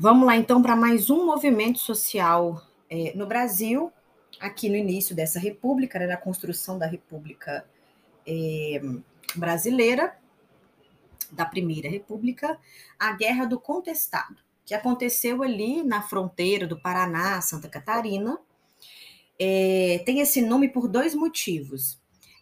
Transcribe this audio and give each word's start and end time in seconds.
Vamos 0.00 0.28
lá 0.28 0.36
então 0.36 0.62
para 0.62 0.76
mais 0.76 1.10
um 1.10 1.26
movimento 1.26 1.80
social 1.80 2.64
é, 2.88 3.12
no 3.16 3.26
Brasil, 3.26 3.92
aqui 4.38 4.68
no 4.68 4.76
início 4.76 5.12
dessa 5.12 5.40
república, 5.40 5.98
né, 5.98 6.06
na 6.06 6.16
construção 6.16 6.78
da 6.78 6.86
república 6.86 7.68
é, 8.24 8.80
brasileira, 9.34 10.16
da 11.32 11.44
primeira 11.44 11.90
república, 11.90 12.56
a 12.96 13.10
Guerra 13.10 13.44
do 13.44 13.58
Contestado, 13.58 14.36
que 14.64 14.72
aconteceu 14.72 15.42
ali 15.42 15.82
na 15.82 16.00
fronteira 16.00 16.64
do 16.64 16.80
Paraná, 16.80 17.40
Santa 17.40 17.68
Catarina. 17.68 18.38
É, 19.36 20.00
tem 20.06 20.20
esse 20.20 20.40
nome 20.42 20.68
por 20.68 20.86
dois 20.86 21.12
motivos. 21.12 21.97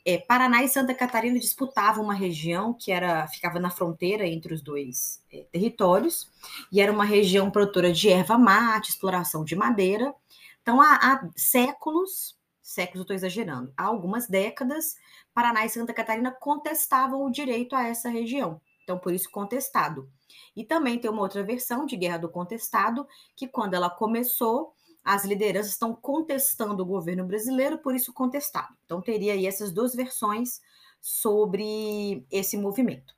É, 0.08 0.18
Paraná 0.18 0.62
e 0.62 0.68
Santa 0.68 0.94
Catarina 0.94 1.36
disputavam 1.36 2.04
uma 2.04 2.14
região 2.14 2.72
que 2.72 2.92
era 2.92 3.26
ficava 3.26 3.58
na 3.58 3.70
fronteira 3.70 4.24
entre 4.24 4.54
os 4.54 4.62
dois 4.62 5.20
é, 5.32 5.44
territórios 5.50 6.30
e 6.70 6.80
era 6.80 6.92
uma 6.92 7.04
região 7.04 7.50
produtora 7.50 7.92
de 7.92 8.08
erva 8.08 8.38
mate, 8.38 8.90
exploração 8.90 9.42
de 9.42 9.56
madeira. 9.56 10.14
Então, 10.62 10.80
há, 10.80 10.94
há 10.94 11.28
séculos, 11.34 12.38
séculos 12.62 12.98
eu 12.98 13.02
estou 13.02 13.16
exagerando, 13.16 13.72
há 13.76 13.82
algumas 13.82 14.28
décadas, 14.28 14.94
Paraná 15.34 15.66
e 15.66 15.68
Santa 15.68 15.92
Catarina 15.92 16.30
contestavam 16.30 17.24
o 17.24 17.30
direito 17.30 17.74
a 17.74 17.88
essa 17.88 18.08
região. 18.08 18.60
Então, 18.84 19.00
por 19.00 19.12
isso, 19.12 19.28
contestado. 19.28 20.08
E 20.54 20.64
também 20.64 21.00
tem 21.00 21.10
uma 21.10 21.22
outra 21.22 21.42
versão 21.42 21.84
de 21.84 21.96
Guerra 21.96 22.18
do 22.18 22.28
Contestado, 22.28 23.04
que 23.34 23.48
quando 23.48 23.74
ela 23.74 23.90
começou, 23.90 24.72
as 25.06 25.24
lideranças 25.24 25.70
estão 25.70 25.94
contestando 25.94 26.82
o 26.82 26.86
governo 26.86 27.24
brasileiro, 27.24 27.78
por 27.78 27.94
isso 27.94 28.12
contestado. 28.12 28.74
Então, 28.84 29.00
teria 29.00 29.34
aí 29.34 29.46
essas 29.46 29.70
duas 29.70 29.94
versões 29.94 30.60
sobre 31.00 32.26
esse 32.28 32.56
movimento. 32.56 33.14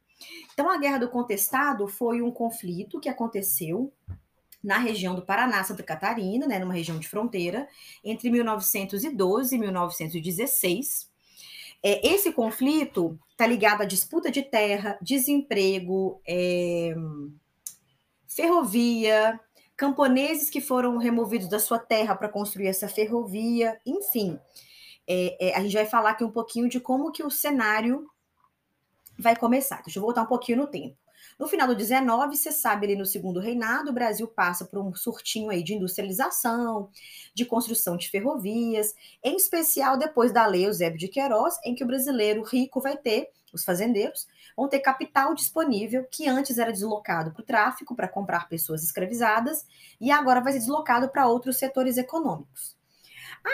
Então, 0.53 0.71
a 0.71 0.77
Guerra 0.77 0.99
do 0.99 1.09
Contestado 1.09 1.89
foi 1.89 2.21
um 2.21 2.31
conflito 2.31 3.01
que 3.01 3.09
aconteceu 3.09 3.91
na 4.63 4.77
região 4.77 5.15
do 5.15 5.25
Paraná, 5.25 5.65
Santa 5.65 5.83
Catarina, 5.83 6.47
né, 6.47 6.59
numa 6.59 6.75
região 6.75 6.99
de 6.99 7.09
fronteira, 7.09 7.67
entre 8.05 8.31
1912 8.31 9.55
e 9.55 9.59
1916. 9.59 11.09
É, 11.83 12.07
esse 12.07 12.33
conflito 12.33 13.19
está 13.31 13.47
ligado 13.47 13.81
à 13.81 13.87
disputa 13.87 14.31
de 14.31 14.43
terra, 14.43 14.99
desemprego, 15.01 16.21
é, 16.29 16.95
ferrovia, 18.27 19.41
camponeses 19.79 20.51
que 20.51 20.61
foram 20.61 20.99
removidos 20.99 21.49
da 21.49 21.61
sua 21.61 21.79
terra 21.79 22.17
para 22.17 22.29
construir 22.29 22.67
essa 22.67 22.89
ferrovia, 22.89 23.81
enfim. 23.87 24.37
É, 25.07 25.49
é, 25.49 25.57
a 25.57 25.61
gente 25.63 25.73
vai 25.73 25.87
falar 25.87 26.11
aqui 26.11 26.25
um 26.25 26.33
pouquinho 26.33 26.69
de 26.69 26.81
como 26.81 27.13
que 27.13 27.23
o 27.23 27.31
cenário 27.31 28.05
vai 29.17 29.37
começar. 29.37 29.81
Deixa 29.83 30.01
eu 30.01 30.03
voltar 30.03 30.23
um 30.23 30.27
pouquinho 30.27 30.59
no 30.59 30.67
tempo. 30.67 30.99
No 31.39 31.47
final 31.47 31.69
do 31.69 31.77
19, 31.77 32.37
você 32.37 32.51
sabe, 32.51 32.87
ali 32.87 32.97
no 32.97 33.07
segundo 33.07 33.39
reinado, 33.39 33.91
o 33.91 33.95
Brasil 33.95 34.27
passa 34.27 34.65
por 34.65 34.81
um 34.81 34.93
surtinho 34.93 35.49
aí 35.49 35.63
de 35.63 35.75
industrialização, 35.75 36.91
de 37.33 37.45
construção 37.45 37.97
de 37.97 38.11
ferrovias, 38.11 38.93
em 39.23 39.37
especial 39.37 39.97
depois 39.97 40.33
da 40.33 40.45
lei 40.45 40.67
Eusébio 40.67 40.99
de 40.99 41.07
Queiroz, 41.07 41.57
em 41.65 41.77
que 41.77 41.85
o 41.85 41.87
brasileiro 41.87 42.43
rico 42.43 42.81
vai 42.81 42.97
ter, 42.97 43.29
os 43.53 43.65
fazendeiros, 43.65 44.27
vão 44.57 44.69
ter 44.69 44.81
capital 44.81 45.35
disponível 45.35 46.07
que 46.11 46.29
antes 46.29 46.59
era 46.59 46.73
deslocado 46.73 47.33
para 47.33 47.43
o 47.43 47.45
tráfico, 47.45 47.95
para 47.95 48.09
comprar 48.09 48.49
pessoas 48.49 48.83
escravizadas, 48.83 49.67
e 50.01 50.11
agora 50.11 50.41
vai 50.41 50.53
ser 50.53 50.61
deslocado 50.61 51.09
para 51.09 51.27
outros 51.27 51.59
setores 51.59 51.97
econômicos. 51.97 52.77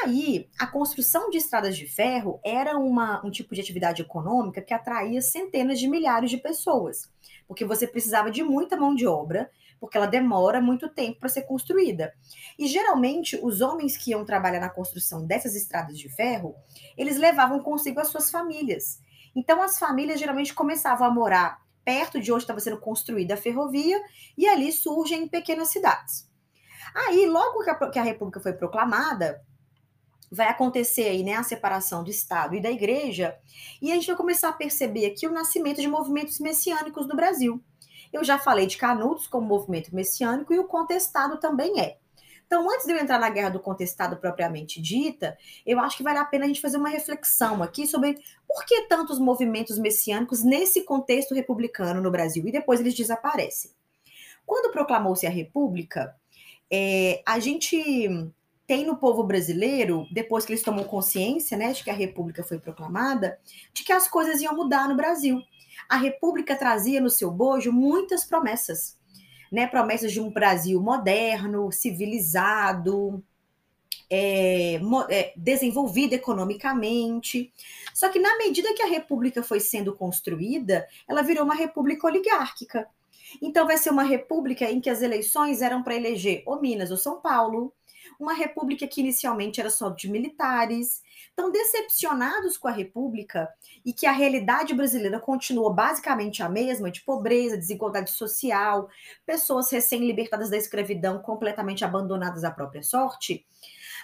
Aí, 0.03 0.49
a 0.59 0.67
construção 0.67 1.31
de 1.31 1.39
estradas 1.39 1.77
de 1.77 1.87
ferro 1.87 2.41
era 2.45 2.79
uma, 2.79 3.25
um 3.25 3.31
tipo 3.31 3.55
de 3.55 3.61
atividade 3.61 4.03
econômica 4.03 4.63
que 4.63 4.73
atraía 4.73 5.21
centenas 5.21 5.79
de 5.79 5.89
milhares 5.89 6.31
de 6.31 6.39
pessoas, 6.39 7.11
porque 7.47 7.65
você 7.65 7.87
precisava 7.87 8.31
de 8.31 8.43
muita 8.43 8.77
mão 8.77 8.95
de 8.95 9.07
obra, 9.07 9.51
porque 9.79 9.99
ela 9.99 10.07
demora 10.07 10.61
muito 10.61 10.89
tempo 10.89 11.21
para 11.21 11.29
ser 11.29 11.43
construída. 11.43 12.15
E 12.59 12.67
geralmente, 12.67 13.39
os 13.43 13.61
homens 13.61 13.97
que 13.97 14.13
iam 14.13 14.25
trabalhar 14.25 14.61
na 14.61 14.71
construção 14.71 15.27
dessas 15.27 15.55
estradas 15.55 15.99
de 15.99 16.09
ferro, 16.09 16.55
eles 16.97 17.19
levavam 17.19 17.63
consigo 17.63 18.01
as 18.01 18.09
suas 18.09 18.31
famílias. 18.31 19.01
Então, 19.35 19.63
as 19.63 19.79
famílias 19.79 20.21
geralmente 20.21 20.55
começavam 20.55 21.07
a 21.07 21.11
morar 21.11 21.65
perto 21.85 22.21
de 22.21 22.33
onde 22.33 22.45
estava 22.45 22.61
sendo 22.61 22.79
construída 22.79 23.35
a 23.35 23.37
ferrovia, 23.37 24.03
e 24.37 24.49
ali 24.49 24.73
surgem 24.73 25.29
pequenas 25.29 25.69
cidades. 25.69 26.29
Aí, 26.95 27.27
logo 27.27 27.63
que 27.63 27.71
a, 27.71 27.91
que 27.91 27.99
a 27.99 28.03
República 28.03 28.41
foi 28.41 28.53
proclamada, 28.53 29.45
vai 30.31 30.49
acontecer 30.49 31.09
aí, 31.09 31.23
né, 31.23 31.35
a 31.35 31.43
separação 31.43 32.03
do 32.03 32.11
Estado 32.11 32.55
e 32.55 32.61
da 32.61 32.71
Igreja, 32.71 33.37
e 33.81 33.93
a 33.93 33.95
gente 33.95 34.07
vai 34.07 34.17
começar 34.17 34.49
a 34.49 34.53
perceber 34.53 35.07
aqui 35.07 35.27
o 35.27 35.33
nascimento 35.33 35.81
de 35.81 35.89
movimentos 35.89 36.41
messiânicos 36.41 37.07
no 37.07 37.15
Brasil. 37.15 37.63
Eu 38.13 38.25
já 38.25 38.39
falei 38.39 38.67
de 38.67 38.77
Canudos 38.77 39.27
como 39.27 39.47
movimento 39.47 39.95
messiânico 39.95 40.55
e 40.55 40.59
o 40.59 40.65
contestado 40.65 41.39
também 41.39 41.81
é. 41.81 41.99
Então, 42.47 42.71
antes 42.71 42.87
de 42.87 42.93
eu 42.93 42.99
entrar 42.99 43.19
na 43.19 43.31
guerra 43.31 43.51
do 43.51 43.61
contestado 43.61 44.17
propriamente 44.17 44.81
dita, 44.81 45.37
eu 45.67 45.81
acho 45.81 45.97
que 45.97 46.03
vale 46.03 46.19
a 46.19 46.25
pena 46.25 46.45
a 46.45 46.49
gente 46.49 46.61
fazer 46.61 46.77
uma 46.77 46.89
reflexão 46.89 47.63
aqui 47.63 47.87
sobre 47.87 48.19
por 48.47 48.65
que 48.65 48.83
tantos 48.83 49.19
movimentos 49.19 49.79
messiânicos 49.79 50.43
nesse 50.43 50.83
contexto 50.83 51.35
republicano 51.35 52.01
no 52.01 52.11
Brasil 52.11 52.47
e 52.47 52.53
depois 52.53 52.81
eles 52.81 52.95
desaparecem. 52.95 53.71
Quando 54.47 54.73
proclamou-se 54.73 55.27
a 55.27 55.31
República, 55.31 56.15
é, 56.71 57.23
a 57.25 57.39
gente 57.39 58.33
tem 58.67 58.87
no 58.87 58.97
povo 58.97 59.23
brasileiro, 59.23 60.07
depois 60.11 60.45
que 60.45 60.53
eles 60.53 60.63
tomam 60.63 60.85
consciência, 60.85 61.57
né, 61.57 61.73
de 61.73 61.85
que 61.85 61.91
a 61.91 61.95
República 61.95 62.43
foi 62.43 62.59
proclamada, 62.59 63.39
de 63.73 63.85
que 63.85 63.93
as 63.93 64.09
coisas 64.09 64.41
iam 64.41 64.57
mudar 64.57 64.89
no 64.89 64.97
Brasil. 64.97 65.41
A 65.89 65.97
República 65.97 66.57
trazia 66.57 67.01
no 67.01 67.11
seu 67.11 67.31
bojo 67.31 67.73
muitas 67.73 68.25
promessas, 68.25 68.97
né, 69.55 69.69
promessas 69.69 70.11
de 70.11 70.21
um 70.21 70.29
Brasil 70.29 70.83
moderno, 70.83 71.71
civilizado, 71.71 73.23
é, 74.11 74.81
é, 75.09 75.33
desenvolvido 75.37 76.13
economicamente. 76.13 77.53
Só 77.95 78.09
que 78.09 78.19
na 78.19 78.37
medida 78.37 78.75
que 78.75 78.83
a 78.83 78.89
República 78.89 79.45
foi 79.45 79.61
sendo 79.61 79.95
construída, 79.95 80.85
ela 81.09 81.23
virou 81.23 81.45
uma 81.45 81.55
república 81.55 82.05
oligárquica. 82.09 82.89
Então 83.41 83.65
vai 83.65 83.79
ser 83.79 83.91
uma 83.91 84.03
república 84.03 84.69
em 84.69 84.81
que 84.81 84.91
as 84.91 85.03
eleições 85.03 85.63
eram 85.63 85.85
para 85.85 85.95
eleger 85.95 86.43
ou 86.47 86.61
Minas 86.61 86.91
ou 86.91 86.97
São 86.97 87.21
Paulo, 87.21 87.73
uma 88.19 88.35
república 88.35 88.89
que 88.89 89.01
inicialmente 89.01 89.61
era 89.61 89.71
só 89.71 89.89
de 89.89 90.11
militares. 90.11 91.01
Então, 91.35 91.51
decepcionados 91.51 92.57
com 92.57 92.69
a 92.69 92.71
república 92.71 93.53
e 93.85 93.93
que 93.93 94.07
a 94.07 94.13
realidade 94.13 94.73
brasileira 94.73 95.19
continuou 95.19 95.73
basicamente 95.75 96.43
a 96.43 96.49
mesma, 96.49 96.91
de 96.91 97.03
pobreza, 97.03 97.59
desigualdade 97.59 98.13
social, 98.13 98.89
pessoas 99.27 99.71
recém-libertadas 99.71 100.49
da 100.49 100.57
escravidão 100.57 101.21
completamente 101.21 101.85
abandonadas 101.85 102.45
à 102.45 102.53
própria 102.53 102.85
sorte, 102.85 103.45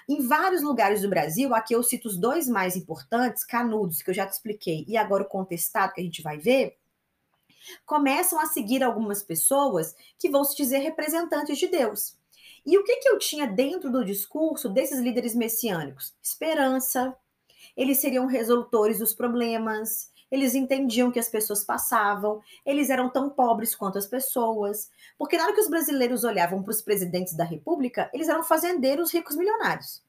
em 0.09 0.27
vários 0.27 0.63
lugares 0.63 1.03
do 1.03 1.09
Brasil, 1.09 1.55
aqui 1.55 1.73
eu 1.73 1.83
cito 1.85 2.09
os 2.09 2.17
dois 2.17 2.49
mais 2.49 2.75
importantes, 2.75 3.45
Canudos, 3.45 4.03
que 4.03 4.11
eu 4.11 4.15
já 4.15 4.27
te 4.27 4.33
expliquei, 4.33 4.85
e 4.89 4.97
agora 4.97 5.23
o 5.23 5.29
Contestado, 5.29 5.93
que 5.93 6.01
a 6.01 6.05
gente 6.05 6.21
vai 6.21 6.37
ver, 6.37 6.77
começam 7.87 8.41
a 8.41 8.47
seguir 8.47 8.83
algumas 8.83 9.23
pessoas 9.23 9.95
que 10.19 10.29
vão 10.29 10.43
se 10.45 10.57
dizer 10.57 10.79
representantes 10.79 11.59
de 11.59 11.69
Deus. 11.69 12.19
E 12.65 12.77
o 12.79 12.85
que, 12.85 12.97
que 12.97 13.09
eu 13.09 13.19
tinha 13.19 13.47
dentro 13.47 13.91
do 13.91 14.05
discurso 14.05 14.69
desses 14.69 15.01
líderes 15.01 15.35
messiânicos? 15.35 16.15
Esperança, 16.23 17.17
eles 17.77 17.99
seriam 17.99 18.27
resolutores 18.27 18.99
dos 18.99 19.15
problemas, 19.15 20.11
eles 20.31 20.55
entendiam 20.55 21.11
que 21.11 21.19
as 21.19 21.29
pessoas 21.29 21.65
passavam, 21.65 22.41
eles 22.65 22.89
eram 22.89 23.11
tão 23.11 23.29
pobres 23.29 23.75
quanto 23.75 23.99
as 23.99 24.07
pessoas. 24.07 24.91
Porque 25.19 25.37
na 25.37 25.45
hora 25.45 25.55
que 25.55 25.61
os 25.61 25.69
brasileiros 25.69 26.23
olhavam 26.23 26.63
para 26.63 26.71
os 26.71 26.83
presidentes 26.83 27.35
da 27.35 27.45
República, 27.45 28.11
eles 28.15 28.29
eram 28.29 28.45
fazendeiros 28.45 29.13
ricos 29.13 29.37
milionários, 29.37 30.03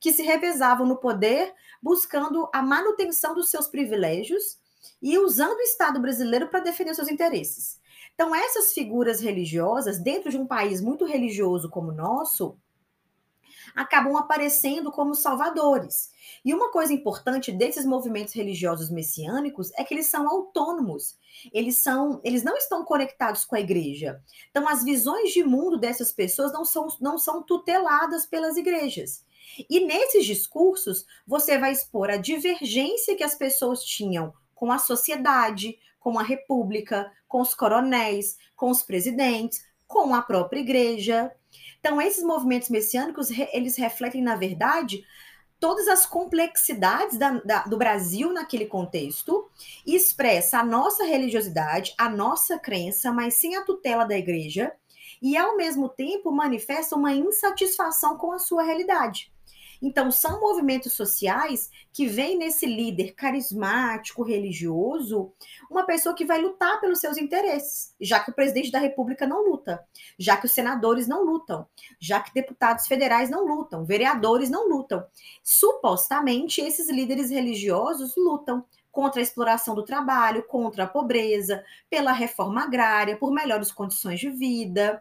que 0.00 0.12
se 0.12 0.22
revezavam 0.22 0.86
no 0.86 0.96
poder 0.96 1.54
buscando 1.80 2.48
a 2.52 2.60
manutenção 2.60 3.34
dos 3.34 3.50
seus 3.50 3.68
privilégios 3.68 4.58
e 5.00 5.16
usando 5.18 5.58
o 5.58 5.62
Estado 5.62 6.00
brasileiro 6.00 6.48
para 6.48 6.60
defender 6.60 6.94
seus 6.94 7.08
interesses. 7.08 7.78
Então, 8.18 8.34
essas 8.34 8.72
figuras 8.72 9.20
religiosas, 9.20 10.00
dentro 10.00 10.28
de 10.28 10.36
um 10.36 10.44
país 10.44 10.80
muito 10.80 11.04
religioso 11.04 11.70
como 11.70 11.90
o 11.92 11.94
nosso, 11.94 12.58
acabam 13.76 14.16
aparecendo 14.16 14.90
como 14.90 15.14
salvadores. 15.14 16.10
E 16.44 16.52
uma 16.52 16.72
coisa 16.72 16.92
importante 16.92 17.52
desses 17.52 17.86
movimentos 17.86 18.34
religiosos 18.34 18.90
messiânicos 18.90 19.70
é 19.76 19.84
que 19.84 19.94
eles 19.94 20.08
são 20.08 20.28
autônomos. 20.28 21.16
Eles 21.52 21.78
são, 21.78 22.20
eles 22.24 22.42
não 22.42 22.56
estão 22.56 22.84
conectados 22.84 23.44
com 23.44 23.54
a 23.54 23.60
igreja. 23.60 24.20
Então 24.50 24.68
as 24.68 24.82
visões 24.82 25.30
de 25.30 25.44
mundo 25.44 25.78
dessas 25.78 26.10
pessoas 26.10 26.52
não 26.52 26.64
são, 26.64 26.88
não 27.00 27.18
são 27.18 27.40
tuteladas 27.44 28.26
pelas 28.26 28.56
igrejas. 28.56 29.24
E 29.70 29.78
nesses 29.78 30.26
discursos, 30.26 31.06
você 31.24 31.56
vai 31.56 31.70
expor 31.70 32.10
a 32.10 32.16
divergência 32.16 33.14
que 33.14 33.22
as 33.22 33.36
pessoas 33.36 33.84
tinham 33.84 34.34
com 34.56 34.72
a 34.72 34.78
sociedade, 34.78 35.78
com 35.98 36.18
a 36.18 36.22
república, 36.22 37.10
com 37.26 37.40
os 37.40 37.54
coronéis, 37.54 38.36
com 38.56 38.70
os 38.70 38.82
presidentes, 38.82 39.66
com 39.86 40.14
a 40.14 40.22
própria 40.22 40.60
igreja. 40.60 41.32
Então, 41.80 42.00
esses 42.00 42.22
movimentos 42.22 42.68
messiânicos, 42.68 43.30
eles 43.52 43.76
refletem, 43.76 44.22
na 44.22 44.36
verdade, 44.36 45.04
todas 45.60 45.88
as 45.88 46.06
complexidades 46.06 47.18
da, 47.18 47.30
da, 47.40 47.62
do 47.64 47.76
Brasil 47.76 48.32
naquele 48.32 48.66
contexto, 48.66 49.48
expressa 49.86 50.58
a 50.58 50.64
nossa 50.64 51.04
religiosidade, 51.04 51.94
a 51.98 52.08
nossa 52.08 52.58
crença, 52.58 53.12
mas 53.12 53.34
sem 53.34 53.56
a 53.56 53.64
tutela 53.64 54.04
da 54.04 54.16
igreja, 54.16 54.72
e 55.20 55.36
ao 55.36 55.56
mesmo 55.56 55.88
tempo 55.88 56.30
manifesta 56.30 56.94
uma 56.94 57.12
insatisfação 57.12 58.16
com 58.16 58.32
a 58.32 58.38
sua 58.38 58.62
realidade. 58.62 59.32
Então, 59.80 60.10
são 60.10 60.40
movimentos 60.40 60.92
sociais 60.92 61.70
que 61.92 62.06
vêm 62.06 62.36
nesse 62.36 62.66
líder 62.66 63.12
carismático, 63.12 64.22
religioso, 64.22 65.32
uma 65.70 65.84
pessoa 65.84 66.14
que 66.14 66.24
vai 66.24 66.40
lutar 66.40 66.80
pelos 66.80 66.98
seus 66.98 67.16
interesses, 67.16 67.94
já 68.00 68.20
que 68.20 68.30
o 68.30 68.34
presidente 68.34 68.70
da 68.70 68.78
República 68.78 69.26
não 69.26 69.48
luta, 69.48 69.84
já 70.18 70.36
que 70.36 70.46
os 70.46 70.52
senadores 70.52 71.06
não 71.06 71.24
lutam, 71.24 71.66
já 72.00 72.20
que 72.20 72.34
deputados 72.34 72.86
federais 72.86 73.30
não 73.30 73.46
lutam, 73.46 73.84
vereadores 73.84 74.50
não 74.50 74.68
lutam. 74.68 75.04
Supostamente, 75.42 76.60
esses 76.60 76.88
líderes 76.88 77.30
religiosos 77.30 78.14
lutam 78.16 78.64
contra 78.90 79.20
a 79.20 79.22
exploração 79.22 79.76
do 79.76 79.84
trabalho, 79.84 80.42
contra 80.48 80.84
a 80.84 80.88
pobreza, 80.88 81.64
pela 81.88 82.10
reforma 82.10 82.64
agrária, 82.64 83.16
por 83.16 83.32
melhores 83.32 83.70
condições 83.70 84.18
de 84.18 84.28
vida, 84.28 85.00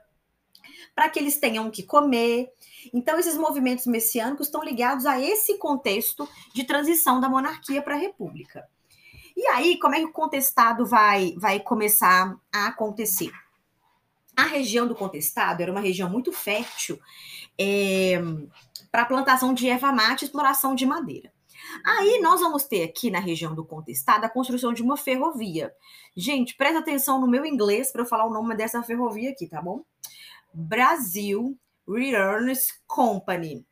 para 0.96 1.10
que 1.10 1.20
eles 1.20 1.38
tenham 1.38 1.68
o 1.68 1.72
que 1.72 1.84
comer. 1.84 2.52
Então, 2.94 3.20
esses 3.20 3.38
movimentos 3.38 3.86
messiânicos 3.86 4.48
estão 4.48 4.64
ligados 4.64 5.06
a 5.06 5.20
esse 5.20 5.58
contexto 5.58 6.28
de 6.54 6.64
transição 6.64 7.20
da 7.20 7.30
monarquia 7.30 7.82
para 7.82 7.96
a 7.96 8.00
república. 8.00 8.68
E 9.36 9.46
aí, 9.48 9.78
como 9.78 9.94
é 9.94 10.00
que 10.00 10.06
o 10.06 10.12
contestado 10.12 10.86
vai, 10.86 11.36
vai 11.38 11.60
começar 11.60 12.36
a 12.52 12.68
acontecer? 12.68 13.32
A 14.36 14.44
região 14.44 14.88
do 14.88 14.96
contestado 14.96 15.62
era 15.62 15.72
uma 15.72 15.82
região 15.82 16.10
muito 16.10 16.32
fértil 16.32 17.00
é, 17.60 18.20
para 18.92 19.04
a 19.04 19.06
plantação 19.06 19.54
de 19.54 19.68
erva 19.68 19.92
mate 19.92 20.24
e 20.24 20.26
exploração 20.26 20.76
de 20.76 20.86
madeira. 20.86 21.32
Aí 21.86 22.20
nós 22.22 22.40
vamos 22.40 22.64
ter 22.64 22.84
aqui 22.84 23.10
na 23.10 23.20
região 23.20 23.54
do 23.54 23.66
contestado 23.66 24.26
a 24.26 24.30
construção 24.30 24.74
de 24.74 24.82
uma 24.82 24.98
ferrovia. 24.98 25.74
Gente, 26.16 26.56
presta 26.56 26.80
atenção 26.80 27.20
no 27.20 27.28
meu 27.28 27.46
inglês 27.46 27.92
para 27.92 28.02
eu 28.02 28.06
falar 28.06 28.26
o 28.26 28.34
nome 28.34 28.56
dessa 28.56 28.82
ferrovia 28.84 29.32
aqui, 29.32 29.48
tá 29.48 29.62
bom? 29.62 29.84
Brasil 30.60 31.56
Returns 31.88 32.82
Company. 32.88 33.64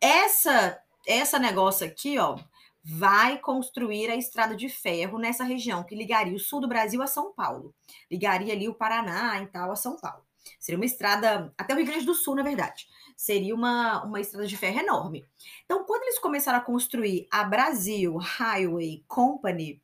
Essa 0.00 0.80
essa 1.04 1.36
negócio 1.36 1.84
aqui, 1.84 2.16
ó, 2.16 2.38
vai 2.84 3.38
construir 3.38 4.08
a 4.08 4.14
estrada 4.14 4.54
de 4.54 4.68
ferro 4.68 5.18
nessa 5.18 5.42
região 5.42 5.82
que 5.82 5.96
ligaria 5.96 6.36
o 6.36 6.38
sul 6.38 6.60
do 6.60 6.68
Brasil 6.68 7.02
a 7.02 7.08
São 7.08 7.32
Paulo. 7.32 7.74
Ligaria 8.08 8.52
ali 8.52 8.68
o 8.68 8.74
Paraná 8.74 9.42
e 9.42 9.48
tal 9.48 9.72
a 9.72 9.76
São 9.76 9.96
Paulo. 9.96 10.22
Seria 10.60 10.78
uma 10.78 10.86
estrada 10.86 11.52
até 11.58 11.74
o 11.74 11.76
Rio 11.76 11.86
Grande 11.86 12.06
do 12.06 12.14
Sul, 12.14 12.36
na 12.36 12.44
verdade. 12.44 12.86
Seria 13.16 13.52
uma, 13.52 14.04
uma 14.04 14.20
estrada 14.20 14.46
de 14.46 14.56
ferro 14.56 14.78
enorme. 14.78 15.26
Então, 15.64 15.84
quando 15.84 16.04
eles 16.04 16.20
começaram 16.20 16.58
a 16.58 16.62
construir 16.62 17.26
a 17.32 17.42
Brasil 17.42 18.16
Highway 18.16 19.04
Company, 19.08 19.82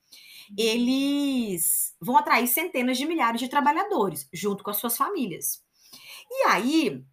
eles 0.57 1.97
vão 2.01 2.17
atrair 2.17 2.47
centenas 2.47 2.97
de 2.97 3.07
milhares 3.07 3.41
de 3.41 3.49
trabalhadores, 3.49 4.29
junto 4.33 4.63
com 4.63 4.71
as 4.71 4.77
suas 4.77 4.97
famílias. 4.97 5.67
E 6.31 6.45
aí, 6.49 7.05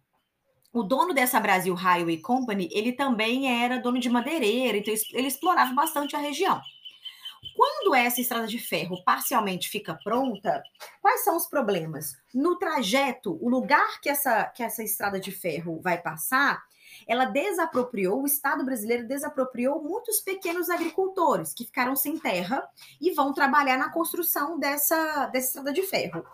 o 0.72 0.82
dono 0.82 1.14
dessa 1.14 1.40
Brasil 1.40 1.74
Highway 1.74 2.18
Company, 2.18 2.68
ele 2.72 2.92
também 2.92 3.62
era 3.62 3.80
dono 3.80 3.98
de 3.98 4.10
madeireira, 4.10 4.78
então 4.78 4.92
ele 5.12 5.28
explorava 5.28 5.72
bastante 5.72 6.14
a 6.14 6.18
região. 6.18 6.60
Quando 7.54 7.94
essa 7.94 8.20
estrada 8.20 8.46
de 8.46 8.58
ferro 8.58 9.02
parcialmente 9.02 9.68
fica 9.68 9.98
pronta, 10.04 10.62
quais 11.00 11.24
são 11.24 11.36
os 11.36 11.46
problemas? 11.46 12.16
No 12.34 12.58
trajeto, 12.58 13.38
o 13.40 13.48
lugar 13.48 14.00
que 14.00 14.10
essa, 14.10 14.44
que 14.44 14.62
essa 14.62 14.82
estrada 14.82 15.18
de 15.18 15.30
ferro 15.32 15.80
vai 15.80 15.96
passar, 16.00 16.62
ela 17.06 17.24
desapropriou, 17.24 18.22
o 18.22 18.26
Estado 18.26 18.64
brasileiro 18.64 19.06
desapropriou 19.06 19.82
muitos 19.82 20.20
pequenos 20.20 20.68
agricultores 20.68 21.54
que 21.54 21.64
ficaram 21.64 21.96
sem 21.96 22.18
terra 22.18 22.62
e 23.00 23.12
vão 23.12 23.32
trabalhar 23.32 23.78
na 23.78 23.90
construção 23.90 24.58
dessa, 24.58 25.26
dessa 25.26 25.46
estrada 25.46 25.72
de 25.72 25.82
ferro. 25.82 26.24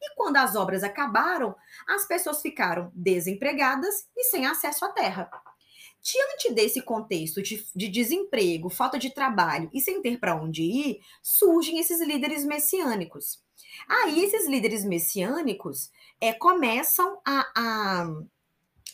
E 0.00 0.14
quando 0.14 0.36
as 0.36 0.54
obras 0.54 0.82
acabaram, 0.82 1.54
as 1.86 2.06
pessoas 2.06 2.40
ficaram 2.40 2.90
desempregadas 2.94 4.08
e 4.16 4.24
sem 4.24 4.46
acesso 4.46 4.84
à 4.84 4.88
terra. 4.90 5.30
Diante 6.00 6.52
desse 6.54 6.80
contexto 6.80 7.42
de, 7.42 7.66
de, 7.74 7.88
desemprego, 7.88 8.70
falta 8.70 8.98
de 8.98 9.12
trabalho 9.12 9.68
e 9.74 9.80
sem 9.80 10.00
ter 10.00 10.18
para 10.18 10.36
onde 10.36 10.62
ir, 10.62 11.00
surgem 11.22 11.78
esses 11.78 12.00
líderes 12.00 12.44
messiânicos. 12.44 13.42
Aí, 13.88 14.24
esses 14.24 14.48
líderes 14.48 14.84
messiânicos 14.84 15.90
é, 16.20 16.32
começam 16.32 17.20
a, 17.26 17.46
a 17.54 18.06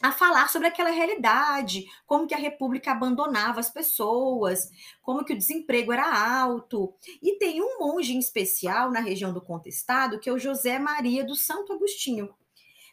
a 0.02 0.10
falar 0.12 0.48
sobre 0.48 0.68
aquela 0.68 0.90
realidade, 0.90 1.86
como 2.06 2.26
que 2.26 2.34
a 2.34 2.38
República 2.38 2.92
abandonava 2.92 3.60
as 3.60 3.70
pessoas, 3.70 4.70
como 5.00 5.24
que 5.24 5.32
o 5.32 5.38
desemprego 5.38 5.92
era 5.92 6.40
alto. 6.40 6.92
E 7.22 7.38
tem 7.38 7.62
um 7.62 7.78
monge 7.78 8.14
em 8.14 8.18
especial 8.18 8.90
na 8.90 9.00
região 9.00 9.32
do 9.32 9.40
Contestado, 9.40 10.18
que 10.18 10.28
é 10.28 10.32
o 10.32 10.38
José 10.38 10.78
Maria 10.78 11.24
do 11.24 11.36
Santo 11.36 11.72
Agostinho. 11.72 12.34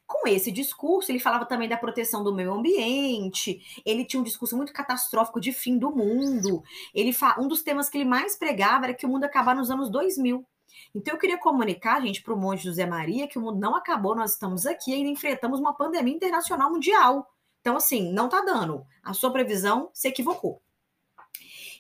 Com 0.06 0.28
esse 0.28 0.52
discurso, 0.52 1.10
ele 1.10 1.20
falava 1.20 1.46
também 1.46 1.70
da 1.70 1.78
proteção 1.78 2.22
do 2.22 2.36
meio 2.36 2.54
ambiente, 2.54 3.62
ele 3.86 4.04
tinha 4.04 4.20
um 4.20 4.26
discurso 4.26 4.58
muito 4.58 4.74
catastrófico 4.74 5.40
de 5.40 5.54
fim 5.54 5.78
do 5.78 5.90
mundo. 5.90 6.62
Ele 6.94 7.16
Um 7.40 7.48
dos 7.48 7.64
temas 7.64 7.90
que 7.90 7.98
ele 7.98 8.06
mais 8.06 8.36
pregava 8.36 8.86
era 8.86 8.94
que 8.94 9.06
o 9.06 9.10
mundo 9.10 9.24
acabar 9.24 9.56
nos 9.56 9.72
anos 9.72 9.90
2000. 9.90 10.46
Então 10.94 11.14
eu 11.14 11.20
queria 11.20 11.38
comunicar, 11.38 12.02
gente, 12.02 12.22
para 12.22 12.34
o 12.34 12.38
Monte 12.38 12.64
José 12.64 12.86
Maria 12.86 13.28
que 13.28 13.38
o 13.38 13.42
mundo 13.42 13.60
não 13.60 13.76
acabou, 13.76 14.16
nós 14.16 14.32
estamos 14.32 14.66
aqui 14.66 14.92
e 14.92 14.96
ainda 14.96 15.10
enfrentamos 15.10 15.60
uma 15.60 15.74
pandemia 15.74 16.14
internacional 16.14 16.72
mundial. 16.72 17.28
Então, 17.62 17.78
assim, 17.78 18.12
não 18.12 18.26
está 18.26 18.42
dando. 18.42 18.86
A 19.04 19.14
sua 19.14 19.32
previsão 19.32 19.90
se 19.94 20.08
equivocou. 20.08 20.62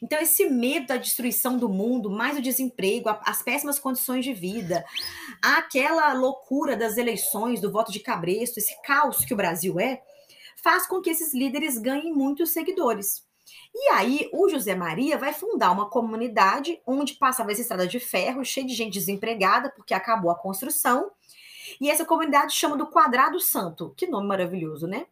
Então, 0.01 0.19
esse 0.19 0.49
medo 0.49 0.87
da 0.87 0.97
destruição 0.97 1.57
do 1.57 1.69
mundo, 1.69 2.09
mais 2.09 2.37
o 2.37 2.41
desemprego, 2.41 3.09
as 3.23 3.43
péssimas 3.43 3.77
condições 3.77 4.25
de 4.25 4.33
vida, 4.33 4.83
aquela 5.41 6.11
loucura 6.13 6.75
das 6.75 6.97
eleições, 6.97 7.61
do 7.61 7.71
voto 7.71 7.91
de 7.91 7.99
cabresto, 7.99 8.57
esse 8.57 8.79
caos 8.81 9.23
que 9.23 9.33
o 9.33 9.37
Brasil 9.37 9.79
é, 9.79 10.01
faz 10.63 10.87
com 10.87 11.01
que 11.01 11.09
esses 11.09 11.33
líderes 11.33 11.77
ganhem 11.77 12.13
muitos 12.13 12.49
seguidores. 12.49 13.23
E 13.73 13.89
aí, 13.89 14.29
o 14.33 14.49
José 14.49 14.75
Maria 14.75 15.17
vai 15.17 15.33
fundar 15.33 15.71
uma 15.71 15.89
comunidade 15.89 16.81
onde 16.85 17.13
passava 17.13 17.51
essa 17.51 17.61
estrada 17.61 17.87
de 17.87 17.99
ferro, 17.99 18.43
cheia 18.43 18.65
de 18.65 18.73
gente 18.73 18.93
desempregada, 18.93 19.69
porque 19.69 19.93
acabou 19.93 20.29
a 20.31 20.35
construção. 20.37 21.11
E 21.79 21.89
essa 21.89 22.05
comunidade 22.05 22.53
chama 22.53 22.75
do 22.75 22.87
Quadrado 22.87 23.39
Santo. 23.39 23.93
Que 23.95 24.07
nome 24.07 24.27
maravilhoso, 24.27 24.87
né? 24.87 25.05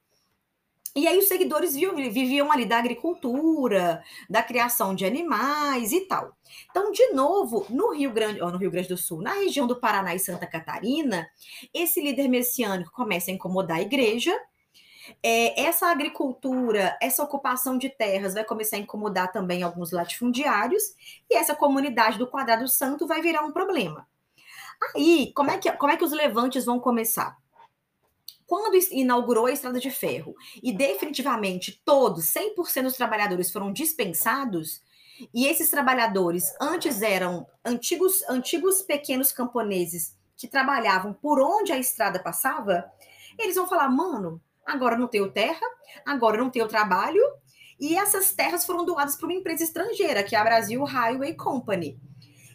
E 0.96 1.08
aí 1.08 1.18
os 1.18 1.28
seguidores 1.28 1.74
viviam, 1.74 1.96
viviam 1.96 2.52
ali 2.52 2.66
da 2.66 2.78
agricultura, 2.78 4.04
da 4.30 4.42
criação 4.42 4.96
de 4.96 5.06
animais 5.06 5.92
e 5.92 6.02
tal. 6.02 6.36
Então, 6.70 6.92
de 6.92 7.14
novo, 7.14 7.66
no 7.70 7.94
Rio 7.94 8.12
Grande, 8.12 8.40
no 8.40 8.58
Rio 8.58 8.72
Grande 8.72 8.90
do 8.90 8.98
Sul, 8.98 9.22
na 9.22 9.34
região 9.34 9.68
do 9.68 9.80
Paraná 9.80 10.16
e 10.16 10.20
Santa 10.20 10.48
Catarina, 10.48 11.30
esse 11.74 12.02
líder 12.02 12.28
messiânico 12.28 12.92
começa 12.92 13.30
a 13.30 13.34
incomodar 13.34 13.78
a 13.78 13.82
igreja 13.82 14.36
é, 15.22 15.62
essa 15.62 15.88
agricultura, 15.88 16.98
essa 17.02 17.24
ocupação 17.24 17.78
de 17.78 17.90
terras 17.90 18.34
vai 18.34 18.44
começar 18.44 18.78
a 18.78 18.80
incomodar 18.80 19.32
também 19.32 19.64
alguns 19.64 19.92
latifundiários, 19.92 20.84
e 21.30 21.36
essa 21.36 21.56
comunidade 21.56 22.18
do 22.18 22.28
Quadrado 22.28 22.68
Santo 22.68 23.08
vai 23.08 23.22
virar 23.22 23.42
um 23.42 23.52
problema. 23.52 24.08
Aí, 24.96 25.32
como 25.36 25.52
é 25.52 25.58
que, 25.58 25.72
como 25.74 25.92
é 25.92 25.98
que 25.98 26.06
os 26.06 26.12
levantes 26.12 26.66
vão 26.66 26.80
começar? 26.80 27.38
Quando 28.48 28.80
inaugurou 28.92 29.46
a 29.46 29.52
estrada 29.52 29.80
de 29.80 29.92
ferro 29.92 30.36
e 30.64 30.72
definitivamente 30.72 31.82
todos, 31.86 32.34
100% 32.34 32.84
dos 32.84 32.96
trabalhadores 32.96 33.52
foram 33.52 33.72
dispensados, 33.72 34.82
e 35.34 35.46
esses 35.48 35.70
trabalhadores 35.70 36.54
antes 36.60 37.02
eram 37.02 37.46
antigos, 37.64 38.24
antigos 38.30 38.82
pequenos 38.82 39.32
camponeses 39.32 40.18
que 40.38 40.48
trabalhavam 40.48 41.14
por 41.14 41.42
onde 41.42 41.74
a 41.74 41.78
estrada 41.78 42.18
passava, 42.18 42.90
eles 43.38 43.56
vão 43.56 43.68
falar: 43.68 43.90
mano, 43.90 44.42
agora 44.70 44.98
não 44.98 45.08
tenho 45.08 45.32
terra, 45.32 45.66
agora 46.06 46.38
não 46.38 46.50
tenho 46.50 46.68
trabalho, 46.68 47.22
e 47.80 47.96
essas 47.96 48.34
terras 48.34 48.66
foram 48.66 48.86
doadas 48.86 49.16
para 49.16 49.26
uma 49.26 49.34
empresa 49.34 49.64
estrangeira, 49.64 50.24
que 50.24 50.36
é 50.36 50.40
a 50.40 50.44
Brasil 50.44 50.84
Highway 50.84 51.34
Company. 51.36 52.00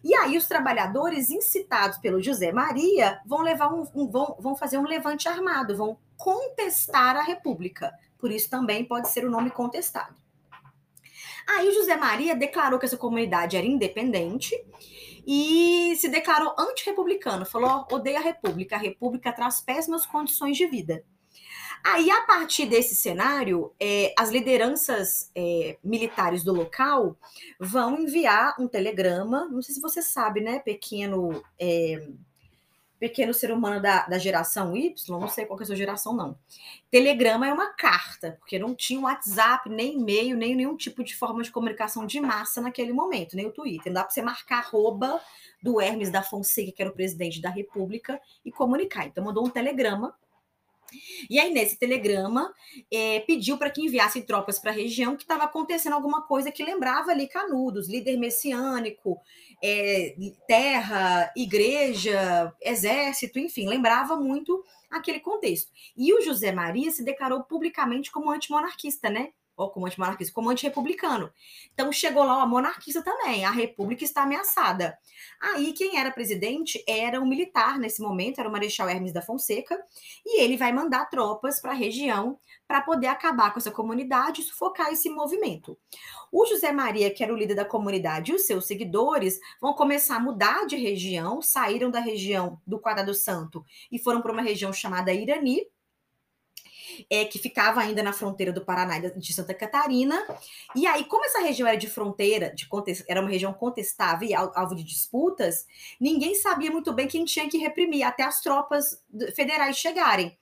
E 0.03 0.15
aí 0.15 0.37
os 0.37 0.47
trabalhadores, 0.47 1.31
incitados 1.31 1.97
pelo 1.97 2.23
José 2.23 2.53
Maria, 2.53 3.21
vão 3.25 3.41
levar 3.41 3.73
um, 3.73 3.87
um 3.95 4.07
vão, 4.07 4.37
vão 4.39 4.55
fazer 4.55 4.77
um 4.77 4.87
levante 4.87 5.27
armado, 5.27 5.77
vão 5.77 5.99
contestar 6.15 7.17
a 7.17 7.23
República. 7.23 7.91
Por 8.19 8.31
isso 8.31 8.51
também 8.51 8.85
pode 8.85 9.09
ser 9.09 9.25
o 9.25 9.31
nome 9.31 9.51
contestado. 9.51 10.15
Aí 11.49 11.69
o 11.69 11.75
José 11.75 11.97
Maria 11.97 12.35
declarou 12.35 12.79
que 12.79 12.85
essa 12.85 12.97
comunidade 12.97 13.57
era 13.57 13.67
independente 13.67 14.55
e 15.27 15.95
se 15.97 16.09
declarou 16.09 16.55
antirrepublicano. 16.59 17.47
Falou: 17.47 17.87
odeia 17.91 18.19
a 18.19 18.23
República, 18.23 18.77
a 18.77 18.79
República 18.79 19.33
traz 19.33 19.61
péssimas 19.61 20.05
condições 20.05 20.57
de 20.57 20.67
vida. 20.67 21.03
Aí, 21.87 22.11
a 22.11 22.23
partir 22.23 22.65
desse 22.65 22.95
cenário, 22.95 23.71
é, 23.79 24.15
as 24.19 24.31
lideranças 24.31 25.31
é, 25.35 25.77
militares 25.85 26.43
do 26.43 26.51
local 26.51 27.15
vão 27.61 28.01
enviar 28.01 28.57
um 28.59 28.67
telegrama. 28.67 29.45
Não 29.51 29.61
sei 29.61 29.75
se 29.75 29.83
você 29.83 30.01
sabe, 30.01 30.41
né, 30.41 30.61
pequeno, 30.61 31.45
é, 31.61 32.09
pequeno 32.99 33.35
ser 33.35 33.53
humano 33.53 33.83
da, 33.83 34.07
da 34.07 34.17
geração 34.17 34.75
Y, 34.75 34.95
não 35.21 35.29
sei 35.29 35.45
qual 35.45 35.59
que 35.59 35.63
é 35.63 35.65
a 35.65 35.67
sua 35.67 35.77
geração, 35.77 36.17
não. 36.17 36.39
Telegrama 36.91 37.47
é 37.47 37.53
uma 37.53 37.75
carta, 37.75 38.39
porque 38.41 38.59
não 38.59 38.75
tinha 38.75 39.01
WhatsApp, 39.01 39.69
nem 39.69 39.99
e-mail, 39.99 40.39
nem 40.39 40.57
nenhum 40.57 40.79
tipo 40.79 41.05
de 41.05 41.15
forma 41.15 41.43
de 41.43 41.51
comunicação 41.51 42.07
de 42.07 42.19
massa 42.19 42.63
naquele 42.63 42.95
momento, 42.95 43.37
nem 43.37 43.45
o 43.45 43.53
Twitter. 43.53 43.93
Não 43.93 44.01
dá 44.01 44.05
para 44.05 44.11
você 44.11 44.23
marcar 44.23 44.61
arroba 44.61 45.21
do 45.63 45.79
Hermes 45.83 46.11
da 46.11 46.23
Fonseca, 46.23 46.73
que 46.73 46.81
era 46.81 46.91
o 46.91 46.95
presidente 46.95 47.43
da 47.43 47.51
República, 47.51 48.19
e 48.43 48.51
comunicar. 48.51 49.07
Então, 49.07 49.23
mandou 49.23 49.45
um 49.45 49.51
telegrama 49.51 50.17
e 51.29 51.39
aí, 51.39 51.53
nesse 51.53 51.79
telegrama, 51.79 52.53
é, 52.93 53.21
pediu 53.21 53.57
para 53.59 53.71
que 53.71 53.83
enviassem 53.83 54.23
tropas 54.23 54.59
para 54.59 54.71
a 54.71 54.75
região 54.75 55.17
que 55.17 55.23
estava 55.23 55.45
acontecendo 55.45 55.95
alguma 55.95 56.23
coisa 56.23 56.51
que 56.51 56.65
lembrava 56.65 57.11
ali 57.11 57.29
Canudos, 57.29 57.89
líder 57.89 58.17
messiânico, 58.17 59.21
é, 59.63 60.15
terra, 60.47 61.33
igreja, 61.37 62.53
exército, 62.61 63.39
enfim, 63.39 63.69
lembrava 63.69 64.17
muito 64.17 64.65
aquele 64.91 65.21
contexto. 65.21 65.73
E 65.97 66.13
o 66.13 66.23
José 66.23 66.53
Maria 66.53 66.91
se 66.91 67.05
declarou 67.05 67.43
publicamente 67.45 68.11
como 68.11 68.31
antimonarquista, 68.31 69.11
né? 69.11 69.31
Ou 69.57 69.71
como 69.71 69.87
antimonarquista, 69.87 70.35
como 70.35 70.51
antirrepublicano. 70.51 71.31
Então 71.73 71.93
chegou 71.93 72.25
lá 72.25 72.43
a 72.43 72.47
monarquista 72.47 73.03
também, 73.03 73.45
a 73.45 73.51
república 73.51 74.05
está 74.05 74.23
ameaçada. 74.23 74.99
Aí 75.41 75.73
quem 75.73 75.99
era 75.99 76.11
presidente 76.11 76.83
era 76.87 77.21
um 77.21 77.27
militar 77.27 77.79
nesse 77.79 78.03
momento, 78.03 78.39
era 78.39 78.49
o 78.49 78.53
Marechal 78.53 78.89
Hermes 78.89 79.13
da 79.13 79.23
Fonseca, 79.23 79.79
e 80.25 80.41
ele 80.41 80.57
vai 80.57 80.73
mandar 80.73 81.07
tropas 81.07 81.61
para 81.61 81.73
a 81.73 81.75
região 81.75 82.39
para 82.67 82.81
poder 82.81 83.09
acabar 83.09 83.53
com 83.53 83.59
essa 83.59 83.71
comunidade 83.71 84.41
e 84.41 84.45
sufocar 84.45 84.91
esse 84.91 85.11
movimento. 85.11 85.79
O 86.33 86.47
José 86.47 86.73
Maria, 86.73 87.13
que 87.13 87.23
era 87.23 87.33
o 87.33 87.37
líder 87.37 87.55
da 87.55 87.65
comunidade, 87.65 88.33
e 88.33 88.35
os 88.35 88.47
seus 88.47 88.67
seguidores 88.67 89.39
vão 89.61 89.75
começar 89.75 90.17
a 90.17 90.21
mudar 90.21 90.67
de 90.67 90.77
região, 90.77 91.43
saíram 91.43 91.91
da 91.91 92.01
região 92.01 92.61
do 92.67 92.79
Quadrado 92.81 93.15
Santo 93.15 93.65
e 93.93 93.99
foram 93.99 94.23
para 94.23 94.33
uma 94.33 94.43
região 94.43 94.73
chamada 94.73 95.13
Irani, 95.13 95.67
é, 97.11 97.25
que 97.25 97.39
ficava 97.39 97.81
ainda 97.81 98.03
na 98.03 98.13
fronteira 98.13 98.53
do 98.53 98.65
Paraná 98.65 98.99
e 98.99 99.19
de 99.19 99.33
Santa 99.33 99.55
Catarina. 99.55 100.23
E 100.75 100.87
aí, 100.87 101.05
como 101.05 101.25
essa 101.25 101.41
região 101.41 101.69
era 101.69 101.77
de 101.77 101.89
fronteira, 101.89 102.53
de 102.55 102.69
era 103.09 103.21
uma 103.21 103.31
região 103.31 103.53
contestável 103.53 104.29
e 104.29 104.35
alvo 104.35 104.75
de 104.75 104.85
disputas, 104.85 105.67
ninguém 106.01 106.35
sabia 106.35 106.71
muito 106.71 106.93
bem 106.93 107.07
quem 107.07 107.25
tinha 107.25 107.49
que 107.49 107.59
reprimir, 107.59 108.05
até 108.05 108.23
as 108.23 108.41
tropas 108.41 109.03
federais 109.35 109.77
chegarem. 109.77 110.37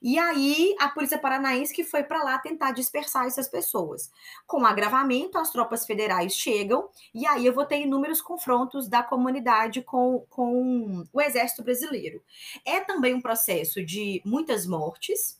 E 0.00 0.16
aí, 0.16 0.76
a 0.78 0.88
polícia 0.88 1.18
paranaense 1.18 1.74
que 1.74 1.82
foi 1.82 2.04
para 2.04 2.22
lá 2.22 2.38
tentar 2.38 2.70
dispersar 2.70 3.26
essas 3.26 3.48
pessoas. 3.48 4.10
Com 4.46 4.64
agravamento, 4.64 5.38
as 5.38 5.50
tropas 5.50 5.84
federais 5.84 6.34
chegam, 6.34 6.88
e 7.12 7.26
aí 7.26 7.44
eu 7.44 7.52
vou 7.52 7.64
ter 7.64 7.80
inúmeros 7.80 8.22
confrontos 8.22 8.88
da 8.88 9.02
comunidade 9.02 9.82
com, 9.82 10.24
com 10.30 11.04
o 11.12 11.20
exército 11.20 11.64
brasileiro. 11.64 12.22
É 12.64 12.80
também 12.80 13.12
um 13.12 13.20
processo 13.20 13.84
de 13.84 14.22
muitas 14.24 14.66
mortes, 14.66 15.36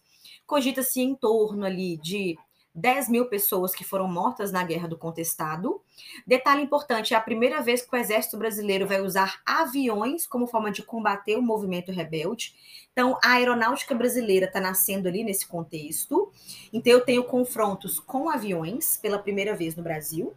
Cogita-se 0.49 1.03
em 1.03 1.15
torno 1.15 1.67
ali 1.67 1.99
de 1.99 2.39
10 2.75 3.11
mil 3.11 3.27
pessoas 3.27 3.75
que 3.75 3.85
foram 3.85 4.09
mortas 4.09 4.51
na 4.51 4.65
Guerra 4.65 4.89
do 4.89 4.97
Contestado. 4.97 5.83
Detalhe 6.27 6.63
importante: 6.63 7.13
é 7.13 7.17
a 7.19 7.21
primeira 7.21 7.61
vez 7.61 7.83
que 7.83 7.95
o 7.95 7.99
Exército 7.99 8.39
Brasileiro 8.39 8.87
vai 8.87 9.03
usar 9.03 9.43
aviões 9.45 10.27
como 10.27 10.47
forma 10.47 10.71
de 10.71 10.83
combater 10.83 11.37
o 11.37 11.43
movimento 11.43 11.93
rebelde. 11.93 12.55
Então, 12.91 13.19
a 13.23 13.33
aeronáutica 13.33 13.95
brasileira 13.95 14.47
está 14.47 14.59
nascendo 14.59 15.07
ali 15.07 15.23
nesse 15.23 15.47
contexto. 15.47 16.33
Então, 16.73 16.91
eu 16.91 17.03
tenho 17.03 17.25
confrontos 17.25 18.01
com 18.01 18.31
aviões 18.31 18.97
pela 18.97 19.19
primeira 19.19 19.55
vez 19.55 19.77
no 19.77 19.83
Brasil. 19.83 20.35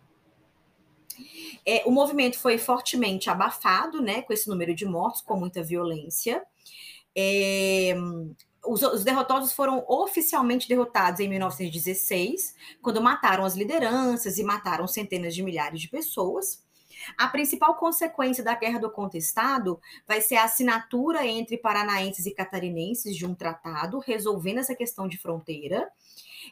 É, 1.65 1.84
o 1.86 1.91
movimento 1.91 2.38
foi 2.38 2.58
fortemente 2.58 3.30
abafado, 3.30 4.01
né, 4.01 4.24
com 4.24 4.34
esse 4.34 4.50
número 4.50 4.75
de 4.75 4.86
mortos, 4.86 5.22
com 5.22 5.38
muita 5.38 5.63
violência. 5.63 6.44
É, 7.15 7.96
os, 8.65 8.82
os, 8.82 9.03
derrotados 9.03 9.53
foram 9.53 9.84
oficialmente 9.88 10.68
derrotados 10.68 11.20
em 11.20 11.27
1916, 11.27 12.56
quando 12.82 13.01
mataram 13.01 13.44
as 13.44 13.56
lideranças 13.56 14.38
e 14.38 14.44
mataram 14.44 14.88
centenas 14.88 15.34
de 15.34 15.44
milhares 15.44 15.82
de 15.82 15.88
pessoas. 15.88 16.63
A 17.18 17.27
principal 17.27 17.75
consequência 17.75 18.44
da 18.44 18.53
Guerra 18.53 18.80
do 18.80 18.91
Contestado 18.91 19.80
vai 20.08 20.22
ser 20.22 20.36
a 20.36 20.44
assinatura 20.44 21.25
entre 21.25 21.58
paranaenses 21.58 22.25
e 22.25 22.32
catarinenses 22.32 23.15
de 23.15 23.25
um 23.25 23.34
tratado 23.34 24.00
resolvendo 24.00 24.60
essa 24.60 24.75
questão 24.75 25.08
de 25.08 25.18
fronteira. 25.18 25.89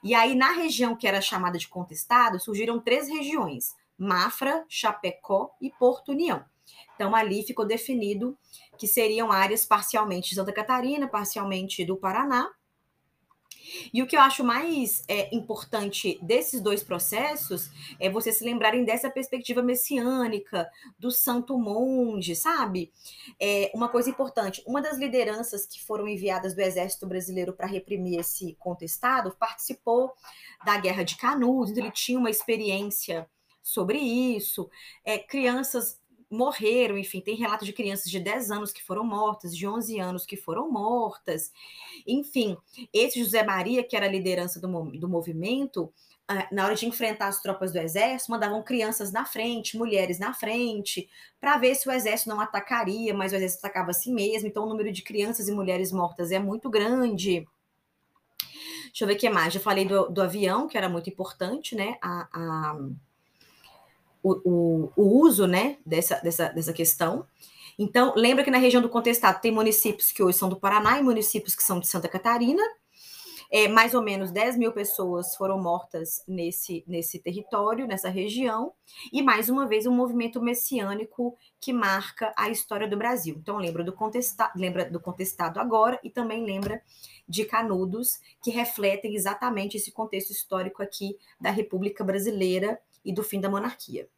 E 0.04 0.16
aí, 0.16 0.36
na 0.36 0.52
região 0.52 0.96
que 0.96 1.08
era 1.08 1.22
chamada 1.22 1.58
de 1.58 1.68
Contestado, 1.68 2.40
surgiram 2.40 2.80
três 2.80 3.08
regiões: 3.08 3.76
Mafra, 3.98 4.66
Chapecó 4.68 5.52
e 5.62 5.70
Porto 5.70 6.12
União. 6.12 6.44
Então, 6.96 7.16
ali 7.16 7.44
ficou 7.44 7.66
definido 7.66 8.38
que 8.78 8.88
seriam 8.88 9.32
áreas 9.32 9.66
parcialmente 9.66 10.30
de 10.30 10.36
Santa 10.36 10.52
Catarina, 10.52 11.08
parcialmente 11.08 11.86
do 11.86 11.96
Paraná. 11.96 12.50
E 13.94 14.02
o 14.02 14.08
que 14.08 14.16
eu 14.16 14.22
acho 14.22 14.44
mais 14.44 15.04
é, 15.08 15.34
importante 15.36 16.20
desses 16.22 16.62
dois 16.62 16.84
processos 16.84 17.70
é 18.00 18.10
vocês 18.10 18.38
se 18.38 18.44
lembrarem 18.44 18.84
dessa 18.84 19.10
perspectiva 19.10 19.62
messiânica, 19.62 20.70
do 20.98 21.12
santo 21.12 21.58
monge, 21.58 22.36
sabe? 22.36 22.92
É, 23.40 23.72
uma 23.74 23.90
coisa 23.90 24.10
importante: 24.10 24.64
uma 24.66 24.82
das 24.82 24.98
lideranças 24.98 25.66
que 25.66 25.84
foram 25.84 26.08
enviadas 26.08 26.56
do 26.56 26.62
Exército 26.62 27.08
Brasileiro 27.08 27.54
para 27.54 27.68
reprimir 27.68 28.20
esse 28.20 28.56
contestado 28.56 29.36
participou 29.40 30.12
da 30.66 30.78
Guerra 30.78 31.04
de 31.04 31.16
Canudos, 31.16 31.72
então 31.72 31.84
ele 31.84 31.94
tinha 31.94 32.20
uma 32.20 32.30
experiência 32.30 33.30
sobre 33.62 34.00
isso. 34.00 34.70
É, 35.06 35.18
crianças 35.18 35.99
morreram, 36.30 36.98
enfim, 36.98 37.22
tem 37.22 37.36
relatos 37.36 37.66
de 37.66 37.74
crianças 37.74 38.10
de 38.10 38.20
10 38.20 38.52
anos 38.52 38.72
que 38.72 38.84
foram 38.84 39.04
mortas, 39.04 39.56
de 39.56 39.68
11 39.68 40.00
anos 40.00 40.26
que 40.26 40.38
foram 40.38 40.72
mortas. 40.72 41.52
Enfim, 42.06 42.58
esse 42.94 43.20
José 43.24 43.44
Maria, 43.44 43.84
que 43.84 43.96
era 43.96 44.06
a 44.06 44.10
liderança 44.10 44.60
do, 44.60 44.68
do 44.92 45.10
movimento, 45.10 45.92
ah, 46.28 46.48
na 46.52 46.66
hora 46.66 46.76
de 46.76 46.86
enfrentar 46.86 47.28
as 47.28 47.42
tropas 47.42 47.72
do 47.72 47.80
exército, 47.80 48.32
mandavam 48.32 48.62
crianças 48.62 49.12
na 49.12 49.26
frente, 49.26 49.76
mulheres 49.76 50.20
na 50.20 50.32
frente, 50.32 51.10
para 51.42 51.58
ver 51.58 51.74
se 51.74 51.90
o 51.90 51.92
exército 51.92 52.30
não 52.30 52.40
atacaria, 52.40 53.16
mas 53.16 53.34
o 53.34 53.36
exército 53.36 53.66
atacava 53.66 53.90
a 53.90 53.94
si 53.94 54.12
mesmo, 54.12 54.48
então 54.48 54.64
o 54.64 54.70
número 54.70 54.92
de 54.92 55.02
crianças 55.02 55.48
e 55.48 55.52
mulheres 55.52 55.92
mortas 55.92 56.32
é 56.32 56.38
muito 56.38 56.70
grande. 56.70 57.48
Deixa 58.90 59.04
eu 59.04 59.08
ver 59.08 59.16
o 59.16 59.18
que 59.18 59.30
mais. 59.30 59.54
Já 59.54 59.60
falei 59.60 59.86
do, 59.86 60.08
do 60.10 60.22
avião, 60.22 60.68
que 60.68 60.78
era 60.78 60.88
muito 60.88 61.10
importante, 61.10 61.76
né? 61.76 61.98
A, 62.02 62.28
a 62.32 62.80
o, 64.24 64.42
o, 64.44 64.92
o 64.96 65.22
uso 65.22 65.48
né, 65.48 65.78
dessa, 65.86 66.16
dessa, 66.16 66.50
dessa 66.50 66.74
questão. 66.74 67.26
Então, 67.78 68.14
lembra 68.16 68.44
que 68.44 68.52
na 68.52 68.58
região 68.58 68.82
do 68.82 68.90
contestado 68.90 69.40
tem 69.40 69.52
municípios 69.52 70.12
que 70.12 70.22
hoje 70.22 70.38
são 70.38 70.50
do 70.50 70.60
Paraná 70.60 71.00
e 71.00 71.04
municípios 71.04 71.56
que 71.56 71.64
são 71.64 71.80
de 71.80 71.88
Santa 71.88 72.10
Catarina. 72.10 72.62
É, 73.52 73.68
mais 73.68 73.96
ou 73.96 74.04
menos 74.04 74.32
10 74.32 74.58
mil 74.58 74.72
pessoas 74.72 75.36
foram 75.36 75.60
mortas 75.60 76.24
nesse, 76.28 76.84
nesse 76.86 77.18
território, 77.18 77.88
nessa 77.88 78.08
região, 78.08 78.74
e 79.12 79.24
mais 79.24 79.50
uma 79.50 79.66
vez 79.66 79.88
um 79.88 79.92
movimento 79.92 80.40
messiânico 80.40 81.36
que 81.60 81.74
marca 81.74 82.32
a 82.38 82.50
história 82.50 82.88
do 82.88 82.96
Brasil. 82.96 83.36
Então, 83.40 83.58
lembra 83.58 83.84
do, 83.84 83.92
contesta 83.92 84.52
lembra 84.56 84.86
do 84.86 85.00
contestado 85.00 85.60
agora 85.60 86.00
e 86.04 86.12
também 86.12 86.46
lembra 86.46 86.80
de 87.28 87.44
Canudos, 87.44 88.20
que 88.44 88.52
refletem 88.52 89.16
exatamente 89.16 89.78
esse 89.78 89.92
contexto 89.92 90.32
histórico 90.32 90.84
aqui 90.84 91.18
da 91.42 91.50
República 91.50 92.04
Brasileira 92.04 92.80
e 93.06 93.14
do 93.14 93.24
fim 93.24 93.40
da 93.42 93.50
monarquia. 93.50 94.10